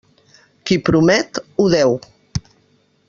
[0.69, 1.95] Qui promet, ho deu.